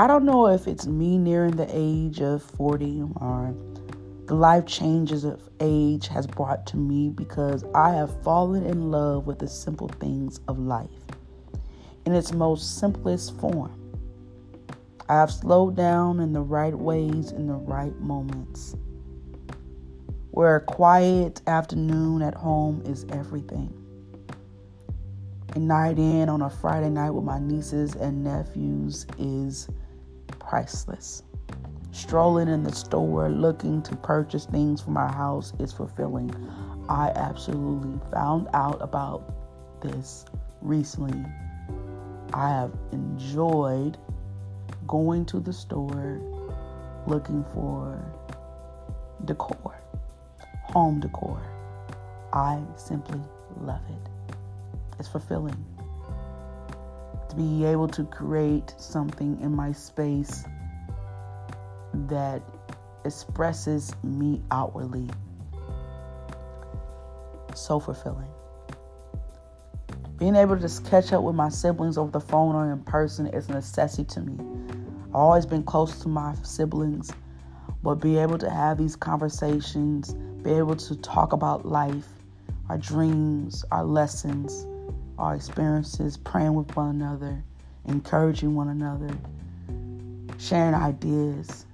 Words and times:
I 0.00 0.06
don't 0.06 0.24
know 0.24 0.46
if 0.46 0.66
it's 0.66 0.86
me 0.86 1.18
nearing 1.18 1.56
the 1.56 1.68
age 1.70 2.22
of 2.22 2.42
40 2.42 3.02
or 3.16 3.54
the 4.24 4.34
life 4.34 4.64
changes 4.64 5.24
of 5.24 5.46
age 5.60 6.08
has 6.08 6.26
brought 6.26 6.66
to 6.68 6.78
me 6.78 7.10
because 7.10 7.66
I 7.74 7.90
have 7.90 8.22
fallen 8.22 8.64
in 8.64 8.90
love 8.90 9.26
with 9.26 9.40
the 9.40 9.46
simple 9.46 9.88
things 9.88 10.40
of 10.48 10.58
life 10.58 10.88
in 12.06 12.14
its 12.14 12.32
most 12.32 12.78
simplest 12.78 13.38
form. 13.38 13.92
I 15.10 15.16
have 15.16 15.30
slowed 15.30 15.76
down 15.76 16.18
in 16.20 16.32
the 16.32 16.40
right 16.40 16.74
ways 16.74 17.32
in 17.32 17.46
the 17.46 17.52
right 17.52 17.94
moments. 18.00 18.74
Where 20.30 20.56
a 20.56 20.62
quiet 20.62 21.42
afternoon 21.46 22.22
at 22.22 22.34
home 22.34 22.80
is 22.86 23.04
everything. 23.10 23.70
A 25.54 25.58
night 25.58 25.98
in 25.98 26.30
on 26.30 26.40
a 26.40 26.48
Friday 26.48 26.88
night 26.88 27.10
with 27.10 27.24
my 27.24 27.38
nieces 27.38 27.96
and 27.96 28.24
nephews 28.24 29.04
is 29.18 29.68
priceless. 30.50 31.22
Strolling 31.92 32.48
in 32.48 32.64
the 32.64 32.74
store 32.74 33.28
looking 33.28 33.80
to 33.82 33.94
purchase 33.94 34.46
things 34.46 34.80
for 34.80 34.90
my 34.90 35.06
house 35.06 35.52
is 35.60 35.72
fulfilling. 35.72 36.28
I 36.88 37.12
absolutely 37.14 38.00
found 38.10 38.48
out 38.52 38.82
about 38.82 39.32
this 39.80 40.24
recently. 40.60 41.24
I 42.32 42.48
have 42.48 42.72
enjoyed 42.90 43.96
going 44.88 45.24
to 45.26 45.38
the 45.38 45.52
store 45.52 46.20
looking 47.06 47.44
for 47.54 48.02
decor, 49.26 49.76
home 50.64 50.98
decor. 50.98 51.40
I 52.32 52.60
simply 52.74 53.20
love 53.60 53.82
it. 53.88 54.34
It's 54.98 55.06
fulfilling 55.06 55.64
to 57.30 57.36
be 57.36 57.64
able 57.64 57.88
to 57.88 58.04
create 58.04 58.74
something 58.76 59.40
in 59.40 59.54
my 59.54 59.72
space 59.72 60.44
that 62.08 62.42
expresses 63.04 63.94
me 64.02 64.42
outwardly. 64.50 65.08
So 67.54 67.80
fulfilling. 67.80 68.30
Being 70.18 70.36
able 70.36 70.56
to 70.56 70.60
just 70.60 70.84
catch 70.84 71.12
up 71.12 71.22
with 71.22 71.34
my 71.34 71.48
siblings 71.48 71.96
over 71.96 72.10
the 72.10 72.20
phone 72.20 72.54
or 72.54 72.70
in 72.70 72.80
person 72.82 73.26
is 73.28 73.48
a 73.48 73.52
necessity 73.52 74.04
to 74.04 74.20
me. 74.20 74.36
I've 75.08 75.14
always 75.14 75.46
been 75.46 75.62
close 75.62 76.00
to 76.02 76.08
my 76.08 76.34
siblings, 76.42 77.10
but 77.82 77.96
be 77.96 78.18
able 78.18 78.38
to 78.38 78.50
have 78.50 78.76
these 78.76 78.96
conversations, 78.96 80.14
be 80.42 80.52
able 80.52 80.76
to 80.76 80.96
talk 80.96 81.32
about 81.32 81.64
life, 81.64 82.06
our 82.68 82.78
dreams, 82.78 83.64
our 83.72 83.84
lessons, 83.84 84.66
our 85.20 85.34
experiences, 85.34 86.16
praying 86.16 86.54
with 86.54 86.74
one 86.74 86.90
another, 86.90 87.44
encouraging 87.86 88.54
one 88.54 88.68
another, 88.68 89.14
sharing 90.38 90.74
ideas, 90.74 91.66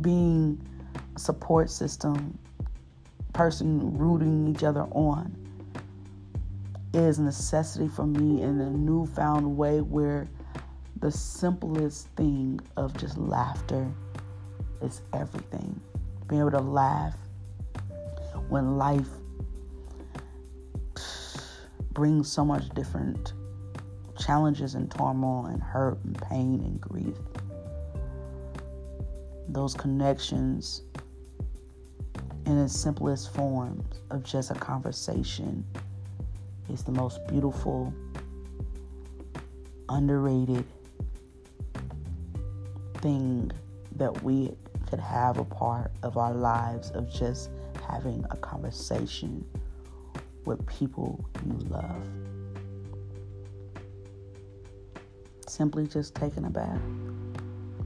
being 0.00 0.60
a 1.14 1.18
support 1.18 1.70
system, 1.70 2.36
person 3.32 3.96
rooting 3.96 4.48
each 4.48 4.64
other 4.64 4.82
on 4.90 5.34
is 6.94 7.18
a 7.18 7.22
necessity 7.22 7.86
for 7.86 8.06
me 8.06 8.42
in 8.42 8.60
a 8.60 8.70
newfound 8.70 9.56
way 9.56 9.80
where 9.80 10.26
the 11.00 11.10
simplest 11.10 12.08
thing 12.16 12.58
of 12.76 12.96
just 12.96 13.18
laughter 13.18 13.86
is 14.80 15.02
everything. 15.12 15.78
Being 16.26 16.40
able 16.40 16.52
to 16.52 16.60
laugh 16.60 17.14
when 18.48 18.78
life 18.78 19.08
brings 21.96 22.30
so 22.30 22.44
much 22.44 22.68
different 22.74 23.32
challenges 24.18 24.74
and 24.74 24.90
turmoil 24.90 25.46
and 25.46 25.62
hurt 25.62 25.98
and 26.04 26.20
pain 26.20 26.60
and 26.60 26.78
grief. 26.78 27.16
Those 29.48 29.72
connections 29.72 30.82
in 32.44 32.58
its 32.58 32.78
simplest 32.78 33.32
forms 33.32 34.02
of 34.10 34.22
just 34.22 34.50
a 34.50 34.54
conversation 34.54 35.64
is 36.68 36.82
the 36.82 36.92
most 36.92 37.26
beautiful, 37.28 37.94
underrated 39.88 40.66
thing 42.96 43.50
that 43.92 44.22
we 44.22 44.54
could 44.90 45.00
have 45.00 45.38
a 45.38 45.44
part 45.46 45.90
of 46.02 46.18
our 46.18 46.34
lives 46.34 46.90
of 46.90 47.10
just 47.10 47.48
having 47.88 48.22
a 48.30 48.36
conversation 48.36 49.42
with 50.46 50.64
people 50.66 51.28
you 51.44 51.58
love. 51.68 52.06
Simply 55.48 55.86
just 55.86 56.14
taking 56.14 56.44
a 56.44 56.50
bath. 56.50 56.80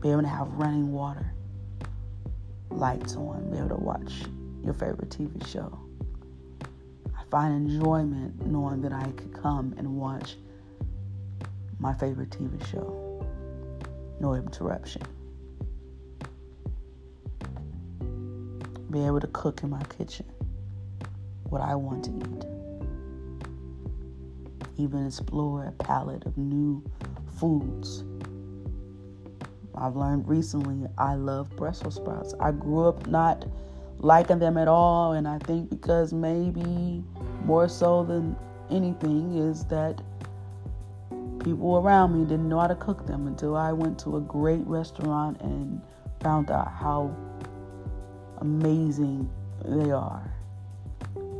Be 0.00 0.10
able 0.10 0.22
to 0.22 0.28
have 0.28 0.48
running 0.52 0.92
water, 0.92 1.32
lights 2.70 3.16
on, 3.16 3.50
be 3.50 3.58
able 3.58 3.70
to 3.70 3.76
watch 3.76 4.12
your 4.64 4.74
favorite 4.74 5.10
TV 5.10 5.46
show. 5.46 5.78
I 7.16 7.22
find 7.30 7.54
enjoyment 7.54 8.46
knowing 8.46 8.82
that 8.82 8.92
I 8.92 9.04
could 9.12 9.32
come 9.32 9.74
and 9.78 9.96
watch 9.96 10.36
my 11.78 11.94
favorite 11.94 12.30
TV 12.30 12.64
show. 12.70 13.26
No 14.20 14.34
interruption. 14.34 15.02
Be 18.90 19.06
able 19.06 19.20
to 19.20 19.28
cook 19.28 19.62
in 19.62 19.70
my 19.70 19.82
kitchen 19.84 20.26
what 21.52 21.60
I 21.60 21.74
want 21.74 22.04
to 22.04 22.10
eat. 22.10 22.44
Even 24.78 25.06
explore 25.06 25.66
a 25.66 25.72
palette 25.72 26.24
of 26.24 26.38
new 26.38 26.82
foods. 27.38 28.04
I've 29.74 29.94
learned 29.94 30.26
recently 30.26 30.88
I 30.96 31.14
love 31.14 31.54
Brussels 31.56 31.96
sprouts. 31.96 32.34
I 32.40 32.52
grew 32.52 32.88
up 32.88 33.06
not 33.06 33.44
liking 33.98 34.38
them 34.38 34.56
at 34.56 34.66
all, 34.66 35.12
and 35.12 35.28
I 35.28 35.38
think 35.40 35.68
because 35.68 36.14
maybe 36.14 37.04
more 37.44 37.68
so 37.68 38.02
than 38.02 38.34
anything 38.70 39.36
is 39.36 39.64
that 39.66 40.00
people 41.44 41.76
around 41.76 42.18
me 42.18 42.24
didn't 42.24 42.48
know 42.48 42.60
how 42.60 42.66
to 42.66 42.76
cook 42.76 43.06
them 43.06 43.26
until 43.26 43.56
I 43.56 43.72
went 43.72 43.98
to 44.00 44.16
a 44.16 44.20
great 44.22 44.66
restaurant 44.66 45.38
and 45.42 45.82
found 46.20 46.50
out 46.50 46.72
how 46.72 47.14
amazing 48.40 49.28
they 49.64 49.90
are 49.90 50.32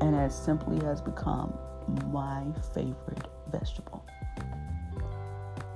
and 0.00 0.14
it 0.14 0.32
simply 0.32 0.84
has 0.84 1.00
become 1.00 1.56
my 2.12 2.44
favorite 2.74 3.26
vegetable. 3.50 4.04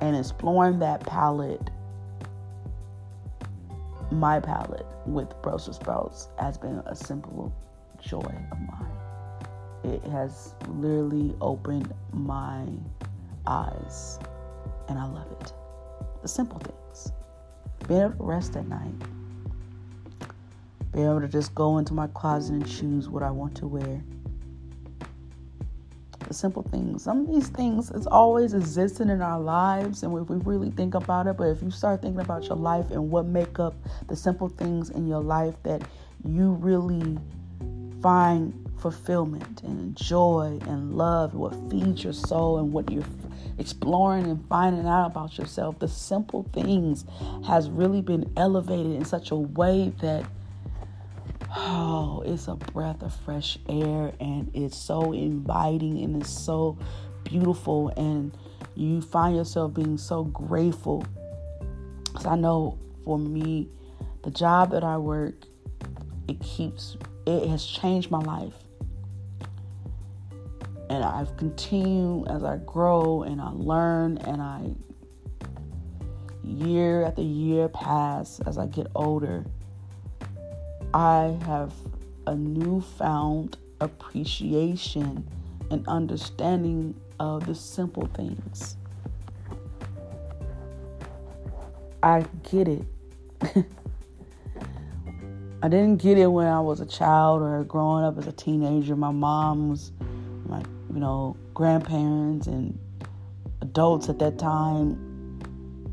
And 0.01 0.17
exploring 0.17 0.79
that 0.81 1.01
palate, 1.07 1.71
my 4.11 4.41
palate 4.41 4.87
with 5.07 5.31
Brussels 5.43 5.77
sprouts 5.77 6.29
has 6.39 6.59
been 6.59 6.83
a 6.87 6.95
simple 6.95 7.53
joy 8.01 8.19
of 8.19 8.59
mine. 8.61 8.93
It 9.85 10.05
has 10.11 10.55
literally 10.69 11.35
opened 11.41 11.93
my 12.13 12.67
eyes, 13.47 14.19
and 14.89 14.99
I 14.99 15.07
love 15.07 15.31
it. 15.41 15.53
The 16.21 16.29
simple 16.29 16.59
things. 16.59 17.13
Being 17.89 18.03
able 18.03 18.13
to 18.13 18.23
rest 18.23 18.57
at 18.57 18.67
night. 18.69 18.95
Being 20.93 21.07
able 21.07 21.21
to 21.21 21.29
just 21.29 21.55
go 21.55 21.79
into 21.79 21.95
my 21.95 22.07
closet 22.09 22.55
and 22.55 22.69
choose 22.69 23.09
what 23.09 23.23
I 23.23 23.31
want 23.31 23.55
to 23.57 23.67
wear 23.67 24.03
the 26.33 26.39
simple 26.39 26.63
things. 26.63 27.03
Some 27.03 27.21
of 27.21 27.29
these 27.29 27.49
things 27.49 27.91
is 27.91 28.07
always 28.07 28.55
existing 28.55 29.11
in 29.11 29.21
our 29.21 29.41
lives, 29.41 30.03
and 30.03 30.17
if 30.17 30.29
we 30.29 30.37
really 30.37 30.71
think 30.71 30.95
about 30.95 31.27
it, 31.27 31.37
but 31.37 31.45
if 31.49 31.63
you 31.63 31.71
start 31.71 32.03
thinking 32.03 32.21
about 32.21 32.45
your 32.45 32.57
life 32.57 32.91
and 32.91 33.11
what 33.11 33.27
make 33.27 33.59
up 33.59 33.75
the 34.09 34.17
simple 34.17 34.49
things 34.49 34.91
in 34.91 35.07
your 35.07 35.23
life 35.23 35.55
that 35.63 35.83
you 36.25 36.53
really 36.53 37.19
find 38.01 38.55
fulfillment 38.79 39.63
and 39.63 39.97
joy 39.97 40.59
and 40.63 40.97
love, 40.97 41.35
what 41.35 41.55
feeds 41.71 42.03
your 42.03 42.13
soul 42.13 42.59
and 42.59 42.73
what 42.73 42.91
you're 42.91 43.05
exploring 43.59 44.25
and 44.25 44.45
finding 44.49 44.87
out 44.87 45.07
about 45.07 45.37
yourself, 45.39 45.79
the 45.79 45.89
simple 45.89 46.45
things 46.53 47.05
has 47.47 47.69
really 47.71 48.01
been 48.01 48.31
elevated 48.37 48.93
in 48.93 49.05
such 49.05 49.31
a 49.31 49.37
way 49.37 49.93
that 50.01 50.25
oh, 51.55 52.23
it's 52.25 52.49
a 52.49 52.55
breath 52.55 53.03
of 53.03 53.15
fresh 53.15 53.59
air 53.69 54.13
and 54.21 54.51
it's 54.55 54.77
so 54.77 55.13
inviting 55.13 56.03
and 56.03 56.23
it's 56.23 56.31
so 56.31 56.79
beautiful 57.25 57.93
and 57.97 58.37
you 58.75 59.01
find 59.01 59.37
yourself 59.37 59.75
being 59.75 59.99
so 59.99 60.25
grateful. 60.25 61.05
Cause 62.15 62.27
I 62.27 62.37
know 62.37 62.79
for 63.05 63.19
me, 63.19 63.69
the 64.23 64.31
job 64.31 64.71
that 64.71 64.85
I 64.85 64.97
work, 64.97 65.35
it 66.29 66.41
keeps 66.41 66.97
it 67.27 67.49
has 67.49 67.65
changed 67.65 68.11
my 68.11 68.21
life. 68.21 68.55
And 70.89 71.05
I've 71.05 71.37
continued 71.37 72.29
as 72.29 72.45
I 72.45 72.59
grow 72.59 73.23
and 73.23 73.41
I 73.41 73.51
learn 73.51 74.19
and 74.19 74.43
I 74.43 74.75
year 76.45 77.05
after 77.05 77.23
year 77.23 77.69
pass 77.69 78.41
as 78.41 78.59
I 78.59 78.67
get 78.67 78.89
older 78.95 79.45
I 80.95 81.39
have 81.47 81.73
a 82.27 82.35
newfound 82.35 83.57
appreciation 83.81 85.27
and 85.71 85.89
understanding 85.89 86.95
of 87.19 87.47
the 87.47 87.55
simple 87.55 88.07
things. 88.15 88.77
I 92.03 92.27
get 92.51 92.69
it. 92.69 92.85
I 95.63 95.69
didn't 95.69 95.97
get 95.99 96.19
it 96.19 96.27
when 96.27 96.47
I 96.47 96.61
was 96.61 96.81
a 96.81 96.87
child 96.87 97.41
or 97.41 97.65
growing 97.65 98.05
up 98.05 98.19
as 98.19 98.27
a 98.27 98.33
teenager. 98.33 98.97
My 98.97 99.13
mom's, 99.13 99.93
my 100.47 100.63
you 100.93 101.01
know, 101.01 101.37
grandparents 101.55 102.49
and 102.49 102.79
adults 103.63 104.09
at 104.09 104.19
that 104.19 104.39
time 104.39 105.39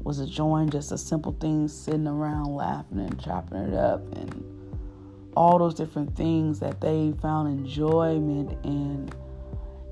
was 0.03 0.19
enjoying 0.19 0.71
just 0.71 0.91
a 0.91 0.97
simple 0.97 1.37
things, 1.39 1.71
sitting 1.71 2.07
around 2.07 2.55
laughing 2.55 2.99
and 2.99 3.17
chopping 3.21 3.59
it 3.59 3.75
up 3.75 4.01
and 4.15 4.48
all 5.35 5.59
those 5.59 5.73
different 5.73 6.15
things 6.15 6.59
that 6.59 6.81
they 6.81 7.13
found 7.21 7.47
enjoyment 7.47 8.57
in 8.65 9.09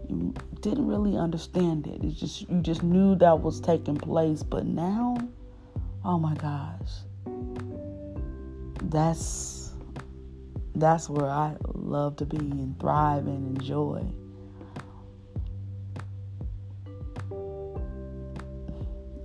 you 0.10 0.34
didn't 0.62 0.88
really 0.88 1.18
understand 1.18 1.88
it. 1.88 2.04
It's 2.04 2.20
just 2.20 2.50
you 2.50 2.62
just 2.62 2.84
knew 2.84 3.16
that 3.16 3.42
was 3.42 3.60
taking 3.60 3.98
place, 3.98 4.44
but 4.44 4.66
now, 4.66 5.18
oh 6.06 6.18
my 6.18 6.34
gosh. 6.36 6.92
That's 8.84 9.72
that's 10.76 11.10
where 11.10 11.30
I 11.30 11.56
love 11.74 12.16
to 12.18 12.26
be 12.26 12.38
and 12.38 12.80
thrive 12.80 13.28
and 13.28 13.58
enjoy. 13.58 14.02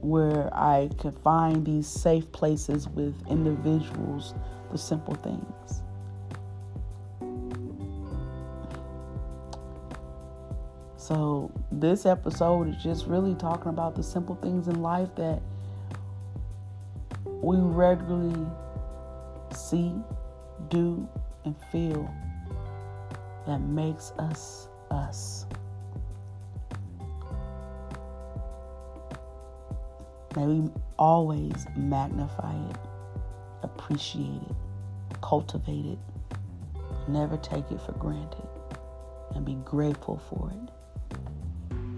Where 0.00 0.52
I 0.52 0.90
can 0.98 1.12
find 1.12 1.64
these 1.64 1.86
safe 1.86 2.30
places 2.32 2.88
with 2.88 3.14
individuals, 3.28 4.34
the 4.72 4.78
simple 4.78 5.14
things. 5.14 5.82
So, 11.02 11.50
this 11.72 12.06
episode 12.06 12.68
is 12.68 12.80
just 12.80 13.08
really 13.08 13.34
talking 13.34 13.70
about 13.70 13.96
the 13.96 14.04
simple 14.04 14.36
things 14.36 14.68
in 14.68 14.82
life 14.82 15.12
that 15.16 15.42
we 17.24 17.56
regularly 17.56 18.46
see, 19.52 19.92
do, 20.68 21.08
and 21.44 21.56
feel 21.72 22.08
that 23.48 23.58
makes 23.58 24.12
us 24.12 24.68
us. 24.92 25.46
May 30.36 30.46
we 30.46 30.70
always 31.00 31.66
magnify 31.74 32.54
it, 32.70 32.76
appreciate 33.64 34.40
it, 34.48 35.20
cultivate 35.20 35.84
it, 35.84 35.98
never 37.08 37.36
take 37.38 37.72
it 37.72 37.80
for 37.80 37.90
granted, 37.90 38.46
and 39.34 39.44
be 39.44 39.54
grateful 39.64 40.22
for 40.30 40.52
it 40.52 40.71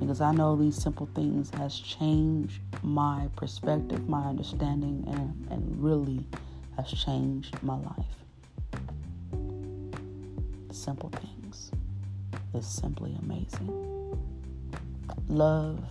because 0.04 0.20
I 0.20 0.32
know 0.32 0.54
these 0.54 0.76
simple 0.76 1.08
things 1.14 1.48
has 1.56 1.78
changed 1.78 2.60
my 2.82 3.26
perspective, 3.36 4.06
my 4.06 4.22
understanding, 4.28 5.02
and, 5.08 5.50
and 5.50 5.82
really 5.82 6.26
has 6.76 6.90
changed 6.90 7.56
my 7.62 7.76
life. 7.76 8.04
Simple 10.70 11.08
things 11.08 11.70
is 12.52 12.66
simply 12.66 13.16
amazing. 13.22 14.18
Love 15.28 15.82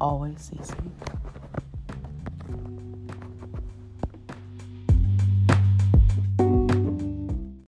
always 0.00 0.40
sees 0.40 0.70
me. 0.78 1.19